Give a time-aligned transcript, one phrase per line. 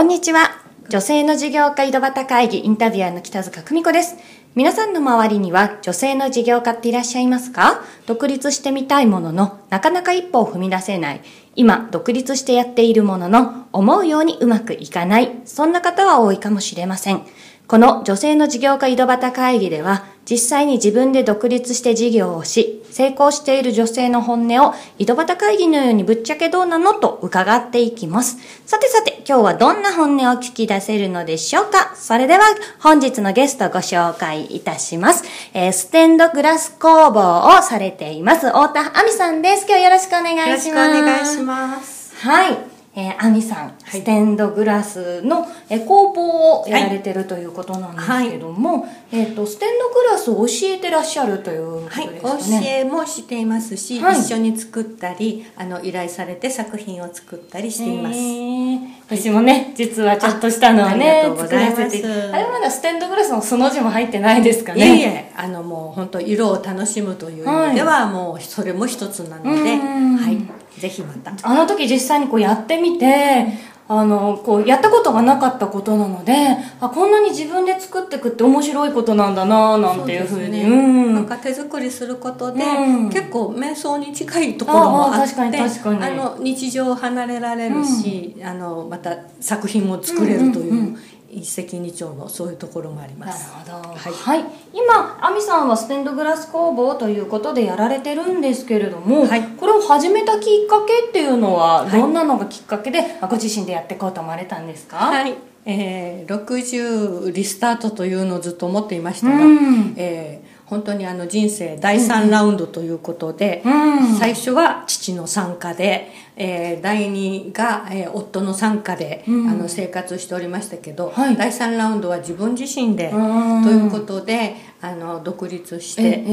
[0.00, 0.62] こんにちは。
[0.88, 4.16] 女性の事業家井戸端会議インタビュアーの北塚久美子です。
[4.54, 7.82] 皆さんの周りには女性の事業家っていらっしゃいますか？
[8.06, 11.20] 独立してみたいものの、なかなか一歩を踏み出せない。
[11.54, 15.42] 今、独立してやっているものの、思うようにうまくいかない。
[15.44, 17.20] そんな方は多いかもしれません。
[17.68, 28.38] この女性の事業家井戸端会議では、実際に自分で独立して事業をし、成功している女性の本音を井戸端会議のようにぶっちゃけどうなのと伺っていきます。
[28.66, 31.96] さてさて、今日はどんな本音を聞き出せるのでしょうか？
[31.96, 32.44] それでは
[32.78, 35.24] 本日のゲストをご紹介いたします。
[35.52, 39.66] えー、ステンドグラス工房をされています、太田亜美さんです。
[39.68, 40.68] 今日よろしくお願いします。
[40.68, 42.14] よろしくお願いします。
[42.16, 42.79] はい。
[42.94, 52.60] えー、アミさん、ステンドグラスの、えー、工房をやられてるということなんですけども、えっ、と、ステンドグラスを教えてらっしゃるということですかね。
[52.62, 58.18] 教えもしていますし、はい一緒に作ったり、あの、依頼されて作品を作ったりしています。
[58.18, 62.06] えー私もね、実はちょっとしたのはあねありがとう、ご作ざいますらせて。
[62.06, 65.32] あれまだステンドグラスのその字も入ってないですかいえいね。
[65.32, 70.38] え、あの、もう本当色を楽しむという意味では、もうそれも一つなので、うんはい。
[70.80, 71.32] ぜひまた。
[71.42, 73.46] あの時実際にこうやってみて、
[73.92, 76.32] あの、こう、やったことがなかったことなので、
[76.80, 80.50] あ、こんなに自分で作っていくって面白いことなんだななんていうふうに。
[80.52, 80.62] ね。
[80.62, 81.14] うん。
[81.16, 83.10] なんか手作りすることで、うん。
[83.10, 90.98] 結構瞑想に近いところもあってあの日常を離れられるし、あのまた作品も作れるという,、うんうんうん
[91.32, 93.48] 一石二鳥のそういうところもありまなるす。
[93.50, 93.72] ほど。
[93.72, 93.94] は。
[93.96, 104.96] はいい今、アミさんはステンドグラス工房ということでやられてるんですけれども、はいこれを始めたきっかけっていうのは、はいどんなのがきっかけで、あご自身でやっていこうと思われたんですか？
[104.96, 105.34] はい、
[105.66, 114.14] えー、60リスタートというのをずっと思っていましたが、うんえー本当にあの人生第3ラウンドということで、うん。
[114.16, 119.50] 最初は父の参加で、えー第2が、えー夫の参加で、うん。
[119.50, 121.36] あの生活しておりましたけど、はい。
[121.36, 123.64] 第3ラウンドは自分自身で、うん。
[123.64, 126.24] ということであの独立して、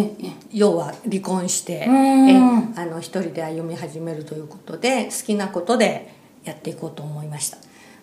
[0.53, 2.29] 要は離婚して、うん。
[2.29, 6.13] えーあの一人で歩み始めるということで好きなことで
[6.45, 7.57] やっていこうと思いました。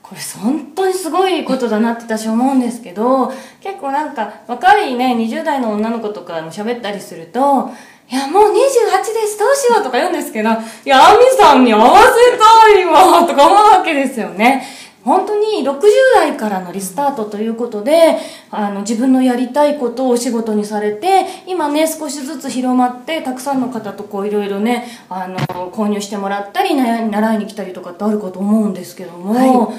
[0.04, 3.32] これ本当にすごいことだなって私思うんですけど
[3.62, 7.70] 結構なんか若いね20代の女の子とかも喋ったりすると
[8.12, 10.50] 「いやもう28ですどうしよう」とか言うんですけど
[10.84, 14.62] 「いや亜美さんに合わせたいわ」とか思うわけですよね。
[15.04, 15.80] 本当に60
[16.14, 18.16] 代からのリスタートということで、
[18.50, 25.38] あの、自分のやりたいことをお仕事にされて、今ね、少しずつ広まって、たくさんの方とこういろいろね、あの、
[25.70, 29.74] 購入してもらったり、習いに来たりとかってあるかと思うんですけども、は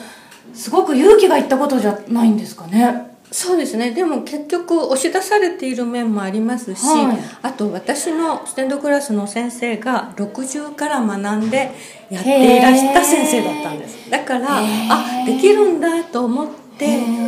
[0.53, 3.15] すごく勇気がいったことじゃないんですかね。
[3.31, 3.91] そうですね。
[3.91, 7.17] でも結局押し出されている面もありますし、はい。
[7.41, 11.71] あと私のステンドクラスの先生が60から学んで
[12.09, 14.09] やっていらした先生だったんです。
[14.09, 16.55] だからあできるんだと思って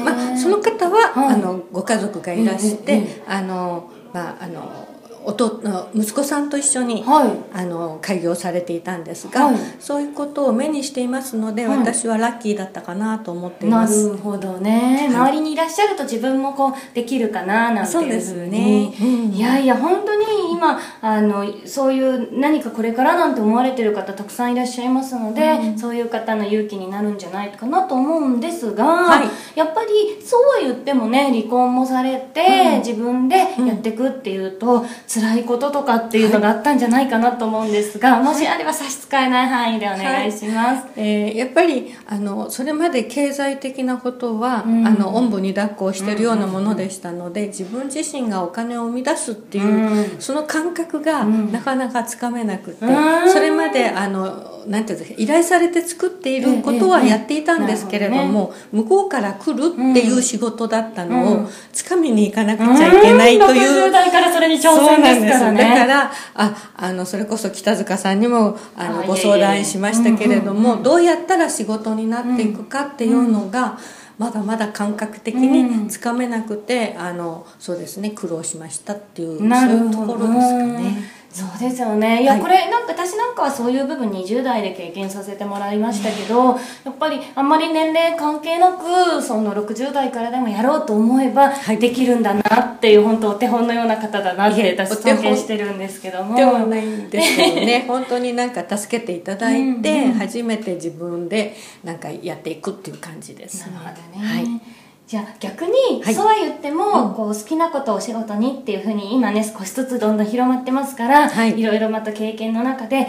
[0.04, 1.34] まあ、その方は、はい。
[1.36, 3.10] あのご家族がいらして、うんうん。
[3.28, 4.88] あのまああの
[5.28, 7.30] 弟息子さんと一緒に、はい。
[7.54, 9.56] あの開業されていたんですが、はい。
[9.80, 11.78] そういうことを目にしていますので、はい。
[11.80, 14.10] 私はラッキーだったかなと思っていなます。
[14.10, 18.08] るほどね、周りにいらっしゃると自分もこうできるかななんていうふうに。
[18.08, 18.94] そうですね。
[19.02, 29.28] うんいやいや本当に今あのそういう何かこれからなんて思われてる方たくさんいらっしゃいますので、そういう方の勇気になるんじゃないかなと思うんですが、はい。
[29.56, 34.86] やっぱりそうは言ってもね離婚もされて、自分でやっていくっていうと、
[35.20, 40.88] 辛いこととかっていうのがあったんじゃないかなと思うんですが、もしあれば差し支えない範囲でお願いします。
[40.96, 44.88] えーやっぱりあのそれまで経済的なことは、うん。
[44.88, 50.22] あのおんぶに抱っこをしてるようなものでしたので、自分自身がお金を生み出すっていう、うん。
[50.22, 51.52] その感覚がうん。
[51.52, 53.32] なかなかつかめなくて、うん。
[53.32, 61.46] それまであのなんていうんですか依頼されて作っていることはやっていたんですけれども、向こうから来るっていう仕事だったのうん。
[61.46, 63.86] をつかみに行かなくちゃいけないという。
[63.86, 63.90] うん。
[63.90, 73.78] 60代からそれに挑戦だからああのそれこそ北塚さんにもあのあご相談しましたけれども、どうやったら仕事になっていくかっていうのが、
[74.18, 81.17] まだまだ感覚的につかめなくて、あのそうですね苦労しましたっていうそういうところですかね。
[81.38, 82.24] そうですよね。
[82.24, 82.26] い。
[82.26, 91.78] や、はいこれなんか私なんかはそういう部分20代で経験させてもらいましたけど、やっぱりあんまり年齢関係なくその60代からでもやろうと思えばはい。
[91.78, 96.36] できるんだなっていう本当お手本のような方だなっいて私尊敬してるんですけども。
[96.36, 104.77] ではないんですけどね本当になんか助けていただいて、 初めて自分でなんかやっていくっていう感じですなるほどね、はい
[105.08, 106.14] じゃあ逆に、はい。
[106.14, 111.58] そうは言っても、こう好きなことをお仕事にっていうふうに今ね少しずつどんどん広まってますから、はい。
[111.58, 113.08] いろいろまた経験の中でやっ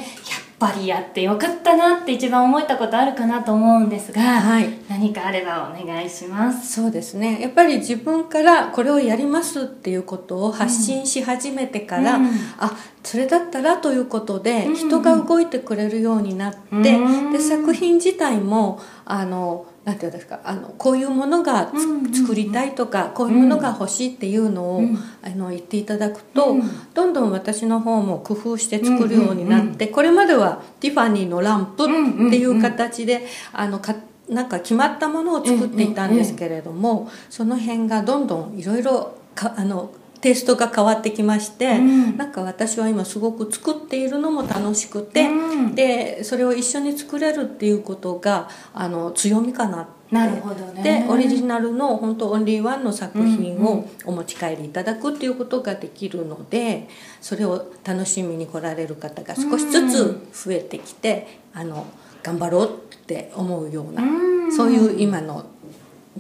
[0.61, 4.69] ぱりやってよかったなって一番思えたことあるかなと思うんですが、はい。
[4.89, 6.73] 何かあればお願いします。
[6.81, 7.41] そうですね。
[7.41, 12.31] やっぱり自分からこれをやりますっていうことを発信し始めてから、うん。
[12.59, 14.75] あそれだったらということでうん。
[14.77, 17.33] 人が動いてくれるようになって、うん。
[17.33, 26.62] で作品自体もあのなんていうんですかあのこういうものがつうん作りたいとかこういうものが欲しいっていうのを、うんあの言っていただくと、うん。
[26.94, 33.94] どんどん私の方も工夫して作るようになって、これまではティファニーのランプっていう形で、あのか
[34.29, 39.90] なんか決まったものを作っていたんですけれども、その辺がどんどんいろいろかあの
[40.20, 42.17] テイストが変わってきまして、うん。
[42.17, 45.75] なんか私は今すごく作っているのも楽しくて、うん。
[45.75, 49.99] でそれを一緒に作れるっていうことがあの強みかなって。
[50.11, 50.82] なるほどね。
[50.82, 56.88] でオリジナルの本当オンリーワンの作品うんうをお持ち帰りいただくっていうことができるので
[57.21, 61.87] それを楽しみに来られる方が少しずつ増えてきて、あの
[62.23, 62.71] 頑張ろうっ
[63.05, 64.06] て思うような、う
[64.49, 64.53] ん。
[64.56, 65.44] そういう今の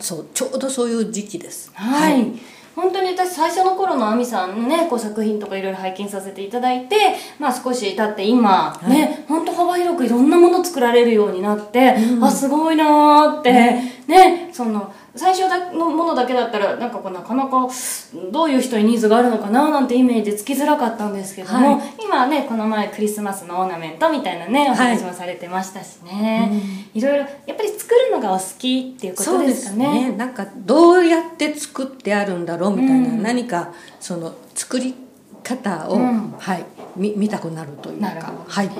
[0.00, 1.72] そうちょうどそういう時期です。
[1.74, 2.32] はい、
[2.78, 8.88] 本当に私最初の頃の亜美さんのねこう作品とかいろいろ拝見させていただいて、まあ、少し経って今、い。
[8.88, 12.24] ね本当幅広くいろんなもの作られるようになって、うん。
[12.24, 13.52] あすごいなーって、
[14.06, 17.68] ねその最初のものだけだったらなんかこうなかなか
[18.30, 26.50] どういう人にニーズがあるのかななんてイメージつきづらかったんですけども、は今ねこの前クリスマスのオーナメントみたいなねお話もされてましたしね、
[26.94, 30.12] いろいろやっぱり作るのがお好きっていうことですかね。
[30.12, 33.22] なんかどうやって作ってあるんだろうみたいな、うん。
[33.22, 34.94] 何かその作り
[35.42, 36.32] 方を、うん。
[36.38, 36.64] はい。
[36.96, 38.32] み見たくなるというか。
[38.46, 38.70] はい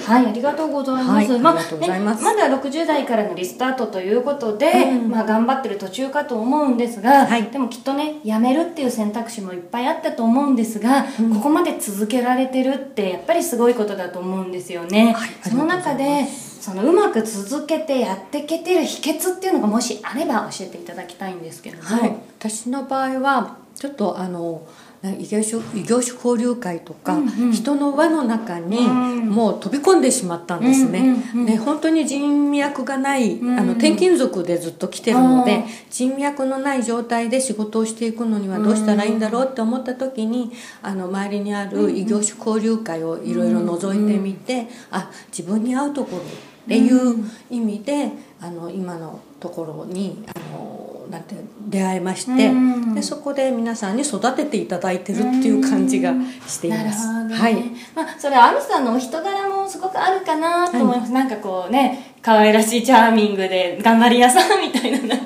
[0.00, 1.32] はい、ありがとうございます。
[1.32, 15.12] はいまありがとうございますねまだ60代からのリスタートということで、うんまあ頑張ってる途中かと思うんですが、はいでもきっとね、辞めるっていう選択肢もいっぱいあったと思うんですが、うんここまで続けられてるってやっぱりすごいことだと思うんですよね。
[15.12, 16.26] はいその中で、
[16.60, 21.82] そのうまく続けてやっていけてる秘訣っていうのがもしあれば教えていただきたいんですけども。
[21.82, 24.60] はい、私の場合はちょっとあのな
[25.02, 27.52] 異業種異業種交流会とか、うんうん。
[27.52, 29.28] 人の輪の中にうん。
[29.30, 30.98] もう飛び込んでしまったんですね,、
[31.34, 40.52] うんうん本当に人脈がない、うんあの転勤族でずっと来てるので、人脈のない状態で仕事をしていくのにはどうしたらいいんだろうって思った時に
[40.82, 46.26] あの周りにある異業種交流会をいろいろ覗いてみて、あ自分に合うところっ
[46.68, 48.10] ていう意味で、
[48.40, 50.79] あの今のところにあの
[51.10, 51.34] なんて
[51.68, 52.94] 出会いまして、うん。
[52.94, 56.14] でそこで皆さんに育てていただいてるっていう感じが
[56.46, 57.24] しています。
[57.24, 57.54] ね、はい。
[57.94, 65.16] まあ、それは亜美さんのお人柄もすごくあるかなと思います、なんかこうね可愛らしいチャーミングで頑張り屋さんみたいな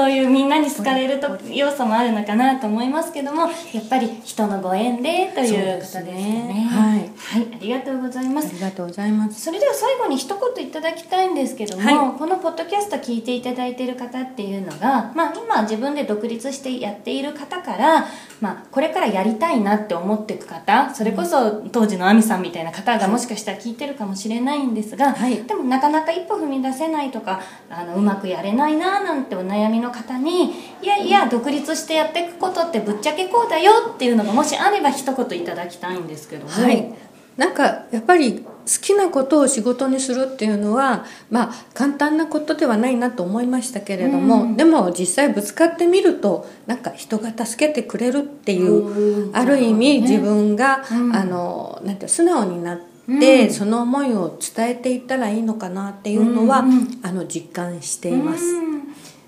[0.00, 6.12] そういうみんなに好かれると要素もあるのかなと思いますけどもやっぱり人のご縁でということですね。
[6.12, 6.68] ね。
[6.70, 7.54] はい、はい。
[7.54, 8.48] ありがとうございます。
[8.48, 9.42] ありがとうございます。
[9.42, 12.18] それでは最後に一言いただきたいんですけども、はい。
[12.18, 18.06] このポッドキャスト聞いていただいている方っていうのが、まあ、今自分で独立してやっている方から、
[18.40, 25.42] まあ、これからやりたいなって思っていく方それこそ当時の亜美さんみたいな方がもしかしたら聞いてるかもしれないんですが、はい。
[25.44, 30.52] でもなかなか一歩踏み出せないとかあのうまくやれないななんてお悩みの方に
[30.82, 36.50] いやいや独立してやっていくことってぶっちゃけこうだよっていうのがもしあれば一言いただきたいんですけども。
[36.50, 36.92] はい、
[37.36, 44.56] なんかやっぱり好きなことを仕事にするっていうのはまあ簡単なことではないなと思いましたけれども、うん。
[44.56, 49.36] でも実際ぶつかってみるとなんか人が助けてくれるっていう、うん。
[49.36, 51.14] ある意味自分が、うん。
[51.14, 53.50] あのなんて素直になって、うん。
[53.50, 58.44] その思いを伝えていったらいいのかなっていうのは、うんうんあの実感しています。
[58.44, 58.70] うん。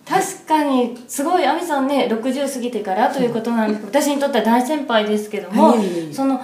[0.05, 6.15] 確かにすごい亜美さんね60過ぎてからということなんで私にとっては大先輩ですけども、いえい。
[6.15, 6.41] その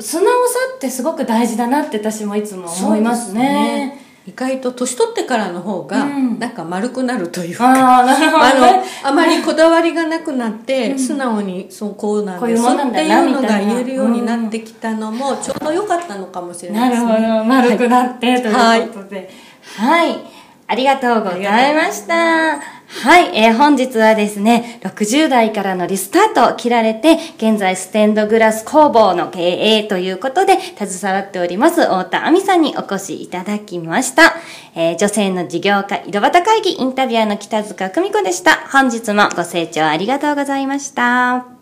[0.00, 4.06] 素直さってすごく大事だなって私もいつも思いますね。
[4.26, 6.38] 意外と年取ってからの方がうん。
[6.38, 17.08] なんか丸くなるというか、ああなるほあのあまりこだわりがなくなって、素直にそうこうなんですっていうのが言えるようになってきたのもちょうど良かったのかもしれなですね。
[17.08, 17.44] ないるほど。
[17.44, 19.30] 丸くなって、ということで。
[19.78, 20.18] はい、
[20.66, 34.34] ありがとうございましたはい、えー本日はですね、60代からのリスタートを切られて、現在ステンドグラス工房の経営ということで、携わっております、太田亜美さんにお越しいただきました。
[34.74, 38.56] えー女性の事業家井戸端会議インタビュアーの北塚久美子でした。
[38.72, 41.57] 本日もご清聴ありがとうございました。